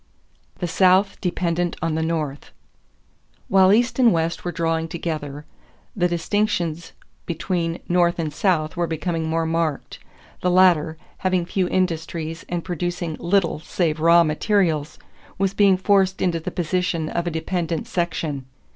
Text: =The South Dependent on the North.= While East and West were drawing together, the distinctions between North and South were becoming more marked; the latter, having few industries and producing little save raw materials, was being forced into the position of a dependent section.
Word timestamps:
=The 0.57 0.67
South 0.67 1.21
Dependent 1.21 1.75
on 1.79 1.93
the 1.93 2.01
North.= 2.01 2.49
While 3.49 3.71
East 3.71 3.99
and 3.99 4.11
West 4.11 4.43
were 4.43 4.51
drawing 4.51 4.87
together, 4.87 5.45
the 5.95 6.07
distinctions 6.07 6.93
between 7.27 7.77
North 7.87 8.17
and 8.17 8.33
South 8.33 8.75
were 8.75 8.87
becoming 8.87 9.29
more 9.29 9.45
marked; 9.45 9.99
the 10.39 10.49
latter, 10.49 10.97
having 11.19 11.45
few 11.45 11.67
industries 11.67 12.43
and 12.49 12.63
producing 12.63 13.15
little 13.19 13.59
save 13.59 13.99
raw 13.99 14.23
materials, 14.23 14.97
was 15.37 15.53
being 15.53 15.77
forced 15.77 16.19
into 16.19 16.39
the 16.39 16.49
position 16.49 17.07
of 17.07 17.27
a 17.27 17.29
dependent 17.29 17.87
section. 17.87 18.47